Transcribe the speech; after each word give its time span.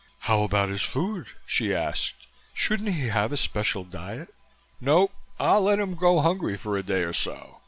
"How 0.21 0.41
about 0.41 0.69
his 0.69 0.81
food?" 0.81 1.27
she 1.45 1.75
asked. 1.75 2.25
"Shouldn't 2.55 2.89
he 2.89 3.09
have 3.09 3.31
a 3.31 3.37
special 3.37 3.83
diet?" 3.83 4.29
"No. 4.79 5.11
I'll 5.39 5.61
let 5.61 5.77
him 5.77 5.93
go 5.93 6.21
hungry 6.21 6.57
for 6.57 6.75
a 6.75 6.81
day 6.81 7.03
or 7.03 7.13
so. 7.13 7.59